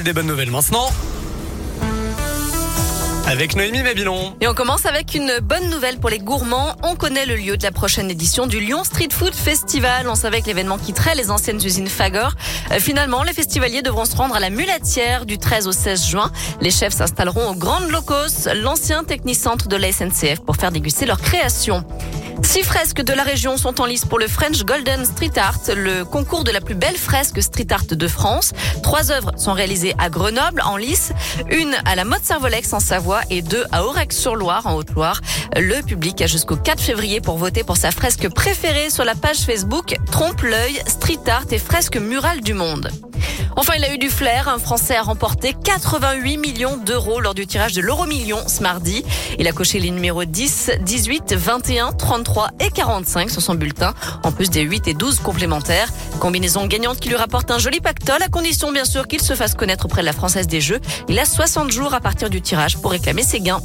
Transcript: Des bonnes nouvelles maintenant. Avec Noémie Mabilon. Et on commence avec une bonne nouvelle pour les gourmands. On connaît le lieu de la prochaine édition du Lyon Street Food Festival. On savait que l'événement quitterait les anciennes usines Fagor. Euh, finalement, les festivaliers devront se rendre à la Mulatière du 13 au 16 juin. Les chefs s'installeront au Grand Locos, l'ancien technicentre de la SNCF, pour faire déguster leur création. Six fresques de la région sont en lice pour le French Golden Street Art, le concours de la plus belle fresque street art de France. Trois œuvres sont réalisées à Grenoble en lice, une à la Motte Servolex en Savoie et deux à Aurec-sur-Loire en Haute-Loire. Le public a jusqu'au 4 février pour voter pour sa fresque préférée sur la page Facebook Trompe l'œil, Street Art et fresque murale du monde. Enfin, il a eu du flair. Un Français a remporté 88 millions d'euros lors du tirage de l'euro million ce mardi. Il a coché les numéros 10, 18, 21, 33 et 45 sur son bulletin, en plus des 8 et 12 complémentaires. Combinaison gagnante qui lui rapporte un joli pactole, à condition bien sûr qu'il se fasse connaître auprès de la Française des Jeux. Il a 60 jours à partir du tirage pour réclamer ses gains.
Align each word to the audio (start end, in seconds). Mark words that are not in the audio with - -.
Des 0.00 0.14
bonnes 0.14 0.26
nouvelles 0.26 0.50
maintenant. 0.50 0.88
Avec 3.26 3.54
Noémie 3.54 3.82
Mabilon. 3.82 4.34
Et 4.40 4.48
on 4.48 4.54
commence 4.54 4.86
avec 4.86 5.14
une 5.14 5.38
bonne 5.42 5.68
nouvelle 5.68 5.98
pour 5.98 6.08
les 6.08 6.18
gourmands. 6.18 6.74
On 6.82 6.96
connaît 6.96 7.26
le 7.26 7.36
lieu 7.36 7.58
de 7.58 7.62
la 7.62 7.72
prochaine 7.72 8.10
édition 8.10 8.46
du 8.46 8.58
Lyon 8.58 8.84
Street 8.84 9.10
Food 9.12 9.34
Festival. 9.34 10.08
On 10.08 10.14
savait 10.14 10.40
que 10.40 10.46
l'événement 10.46 10.78
quitterait 10.78 11.14
les 11.14 11.30
anciennes 11.30 11.62
usines 11.62 11.88
Fagor. 11.88 12.32
Euh, 12.70 12.80
finalement, 12.80 13.22
les 13.22 13.34
festivaliers 13.34 13.82
devront 13.82 14.06
se 14.06 14.16
rendre 14.16 14.34
à 14.34 14.40
la 14.40 14.48
Mulatière 14.48 15.26
du 15.26 15.36
13 15.36 15.68
au 15.68 15.72
16 15.72 16.06
juin. 16.06 16.32
Les 16.62 16.70
chefs 16.70 16.94
s'installeront 16.94 17.50
au 17.50 17.54
Grand 17.54 17.80
Locos, 17.80 18.48
l'ancien 18.62 19.04
technicentre 19.04 19.68
de 19.68 19.76
la 19.76 19.92
SNCF, 19.92 20.40
pour 20.40 20.56
faire 20.56 20.72
déguster 20.72 21.04
leur 21.04 21.20
création. 21.20 21.84
Six 22.40 22.62
fresques 22.62 23.02
de 23.02 23.12
la 23.12 23.22
région 23.22 23.56
sont 23.56 23.80
en 23.80 23.84
lice 23.84 24.04
pour 24.04 24.18
le 24.18 24.26
French 24.26 24.64
Golden 24.64 25.04
Street 25.04 25.32
Art, 25.36 25.60
le 25.68 26.04
concours 26.04 26.44
de 26.44 26.50
la 26.50 26.60
plus 26.60 26.74
belle 26.74 26.96
fresque 26.96 27.42
street 27.42 27.66
art 27.70 27.84
de 27.90 28.08
France. 28.08 28.52
Trois 28.82 29.10
œuvres 29.10 29.32
sont 29.36 29.52
réalisées 29.52 29.94
à 29.98 30.08
Grenoble 30.08 30.62
en 30.64 30.76
lice, 30.76 31.12
une 31.50 31.74
à 31.84 31.94
la 31.94 32.04
Motte 32.04 32.24
Servolex 32.24 32.72
en 32.72 32.80
Savoie 32.80 33.20
et 33.30 33.42
deux 33.42 33.64
à 33.72 33.84
Aurec-sur-Loire 33.84 34.66
en 34.66 34.74
Haute-Loire. 34.74 35.20
Le 35.56 35.82
public 35.82 36.22
a 36.22 36.26
jusqu'au 36.26 36.56
4 36.56 36.80
février 36.80 37.20
pour 37.20 37.36
voter 37.36 37.64
pour 37.64 37.76
sa 37.76 37.90
fresque 37.90 38.28
préférée 38.28 38.90
sur 38.90 39.04
la 39.04 39.14
page 39.14 39.38
Facebook 39.38 39.94
Trompe 40.10 40.42
l'œil, 40.42 40.80
Street 40.86 41.20
Art 41.26 41.46
et 41.50 41.58
fresque 41.58 41.96
murale 41.96 42.40
du 42.40 42.54
monde. 42.54 42.90
Enfin, 43.56 43.74
il 43.76 43.84
a 43.84 43.94
eu 43.94 43.98
du 43.98 44.10
flair. 44.10 44.48
Un 44.48 44.58
Français 44.58 44.96
a 44.96 45.02
remporté 45.02 45.54
88 45.64 46.36
millions 46.38 46.76
d'euros 46.76 47.20
lors 47.20 47.34
du 47.34 47.46
tirage 47.46 47.74
de 47.74 47.80
l'euro 47.80 48.06
million 48.06 48.38
ce 48.46 48.62
mardi. 48.62 49.04
Il 49.38 49.46
a 49.46 49.52
coché 49.52 49.78
les 49.78 49.90
numéros 49.90 50.24
10, 50.24 50.72
18, 50.80 51.34
21, 51.34 51.92
33 51.92 52.50
et 52.60 52.70
45 52.70 53.30
sur 53.30 53.42
son 53.42 53.54
bulletin, 53.54 53.94
en 54.22 54.32
plus 54.32 54.50
des 54.50 54.62
8 54.62 54.88
et 54.88 54.94
12 54.94 55.20
complémentaires. 55.20 55.88
Combinaison 56.20 56.66
gagnante 56.66 57.00
qui 57.00 57.08
lui 57.08 57.16
rapporte 57.16 57.50
un 57.50 57.58
joli 57.58 57.80
pactole, 57.80 58.22
à 58.22 58.28
condition 58.28 58.72
bien 58.72 58.84
sûr 58.84 59.08
qu'il 59.08 59.20
se 59.20 59.34
fasse 59.34 59.54
connaître 59.54 59.86
auprès 59.86 60.00
de 60.00 60.06
la 60.06 60.12
Française 60.12 60.46
des 60.46 60.60
Jeux. 60.60 60.80
Il 61.08 61.18
a 61.18 61.24
60 61.24 61.70
jours 61.70 61.94
à 61.94 62.00
partir 62.00 62.30
du 62.30 62.40
tirage 62.40 62.78
pour 62.78 62.90
réclamer 62.90 63.22
ses 63.22 63.40
gains. 63.40 63.60